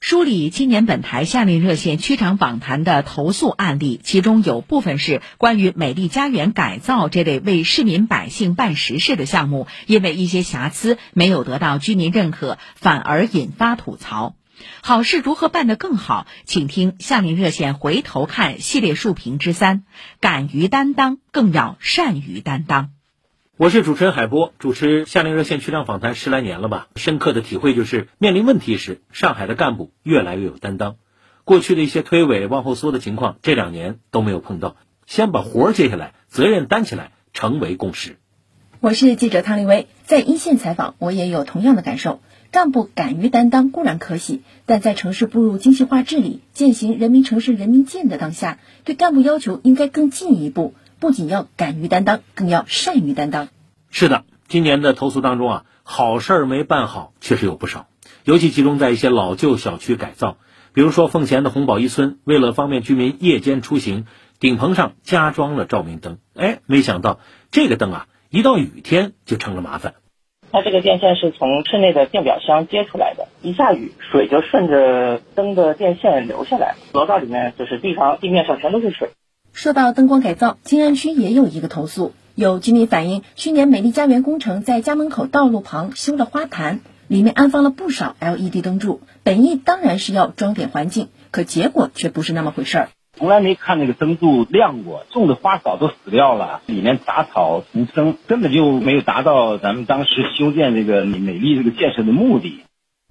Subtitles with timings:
[0.00, 14.34] 梳理今年本台夏令热线区长访谈的投诉案例，其中有部分是关于美丽家园改造这类为市民百姓办实事的项目，因为一些瑕疵没有得到居民认可，反而引发吐槽。
[14.82, 16.26] 好事如何办得更好？
[16.46, 19.84] 请听夏令热线回头看系列述评之三：
[20.18, 22.90] 敢于担当，更要善于担当。
[23.60, 30.96] 我是主持人海波，主持夏令热线区长访谈十来年了吧，深刻的体会就是面临问题时，上海的干部越来越有担当。
[31.44, 34.76] 过去的一些推诿往后缩的情况，这两年都没有碰到。
[35.04, 38.16] 先把活儿接下来，责任担起来，成为共识。
[38.80, 42.22] 我是记者汤立威，在一线采访，我也有同样的感受。
[42.50, 50.72] 干部敢于担当固然可喜，但在城市步入精细化治理、践行人民城市人民建的当下，对干部要求应该更进一步。
[50.98, 53.48] 不仅要敢于担当，更要善于担当。
[53.90, 57.86] 是的，今年的投诉当中啊，好事儿没办好确实有不少，
[58.24, 60.36] 尤其集中在一些老旧小区改造。
[60.72, 64.06] 比如说奉贤的红宝一村，为了方便居民夜间出行，
[64.38, 66.18] 顶棚上加装了照明灯。
[66.34, 67.18] 哎，没想到
[67.50, 69.94] 这个灯啊，一到雨天就成了麻烦。
[70.52, 79.10] 它这个电线是从室内的电表箱接出来的，一下雨，水就顺着灯的电线流下来，楼道里面就是地上地面上全都是水。
[79.52, 92.88] 说到灯光改造，静安区也有一个投诉，有居民反映，去年美丽家园工程在家门口道路旁修了花坛，里面安放了不少 LED 灯柱，本意当然是要装点环境，可结果却不是那么回事儿。
[93.18, 102.62] 从来没看那个灯柱亮过，种的花草都死掉了，里面杂草丛生，根本就没有达到咱们当时修建这个美丽这个建设的目的。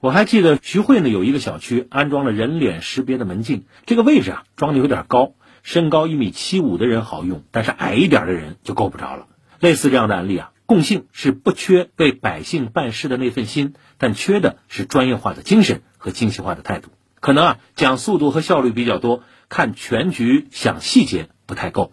[0.00, 5.32] 我还记得徐汇呢有一个小区安装了人脸识别的门禁，这个位置啊装的有点高。
[5.66, 9.26] 身高一米七五的人好用，但是矮一点的人就够不着了。
[9.58, 16.90] 类似这样的案例啊，共性是不缺为百姓办事的那份心，但缺的是专业化的精神和精细化的态度。
[17.18, 21.90] 可能啊，讲速度和效率比较多，看全局、想细节不太够。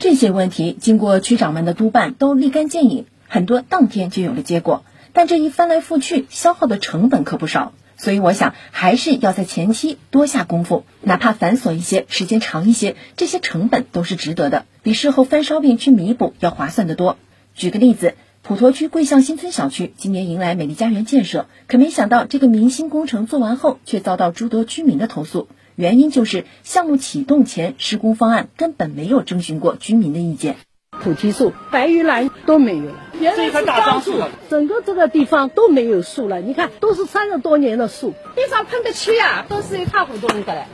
[0.00, 4.84] 这些问题经过区长们的督办，都立竿见影，很多当天就有了结果。
[5.12, 7.74] 但这一翻来覆去，消耗的成本可不少。
[7.96, 17.16] 所以我想，还是要在前期多下功夫，哪怕繁琐一些、时间长一些，这些成本都是值得的，比事后翻烧饼去弥补要划算得多。
[17.54, 30.56] 举个例子，普陀区桂巷新村小区今年迎来美丽家园建设，可没想到这个明星工程做完后，却遭到诸多居民的投诉，原因就是项目启动前施工方案根本没有征询过居民的意见。
[31.04, 34.14] 菩提树、白玉兰都没有了，原来是樟树，
[34.48, 36.40] 整个这个地方都没有树了。
[36.40, 40.66] 你看，都是三十多年的树，地上喷的漆啊，都是一塌糊涂的了。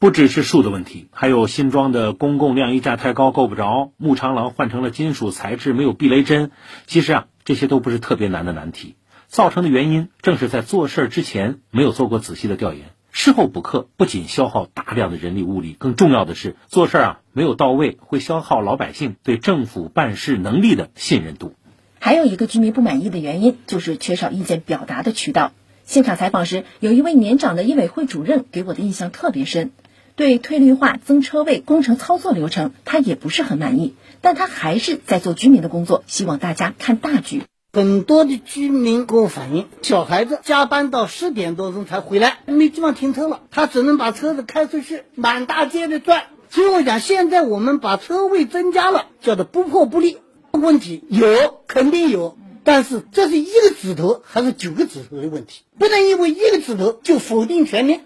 [0.00, 6.50] 不只是树的问题，还有新装的公共晾衣架太高够不着，木长廊换成了金属材质，没有避雷针。
[6.86, 8.96] 其实啊，这些都不是特别难的难题，
[9.28, 12.93] 造成的原因正是在做事之前没有做过仔细的调研。
[13.16, 21.54] 事后补课不仅消耗大量的人力物力，更重要的是做事儿啊没有到位，会消耗老百姓对政府办事能力的信任度。
[22.00, 25.52] 还有一个居民不满意的原因就是缺少意见表达的渠道。
[25.84, 29.70] 现场采访时，有一位年长的医委会主任给我的印象特别深。
[30.16, 37.44] 对退绿化、增车位工程操作流程，他也不是很满意，但他还是在做居民的工作，希望大家看大局。
[37.74, 46.26] 很多的居民给我反映，小孩子加班到十点多钟才回来，没地方停车了，他只能把车子开出去，满大街的转。
[46.50, 50.18] 所以我想，现在我们把车位增加了，叫做不破不立。
[50.52, 51.26] 问题有
[51.66, 58.04] 肯定有，但是这是一个指头还是九个指头的问题，不能因为一个指头就否定全面。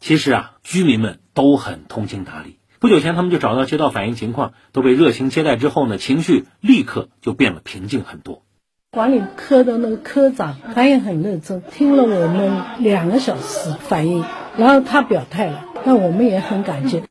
[0.00, 2.58] 其实啊，居民们都很通情达理。
[2.80, 8.42] 不久前，他们就找到街道反映情况，都被热情接待之后呢，情绪立刻就变了平静很多。
[8.94, 14.24] 管理科的那个科长，他也很认真，听了我们两个小时反应，
[14.56, 17.02] 然后他表态了，那我们也很感激。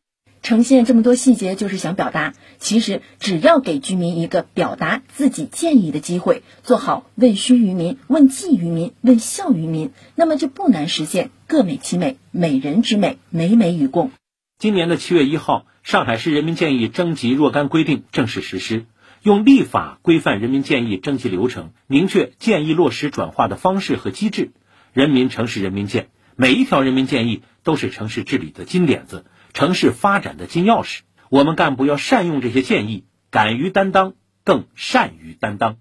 [0.42, 14.12] 呈现这么多细节，就是想表达，其实只要给居民一个表达自己建议的机会，做好问需于民、问计于民、问效于民，那么就不难实现各美其美、美人之美、美美与共。
[14.57, 18.86] 今年的七月一号，上海市人民建议征集若干规定正式实施。
[19.24, 24.52] 用立法规范人民建议征集流程，明确建议落实转化的方式和机制。
[24.92, 31.00] 人民城市人民建，每一条人民建议都是城市治理的金点子，城市发展的金钥匙。
[31.30, 35.78] 我们干部要善用这些建议，敢于担当，更善于担当。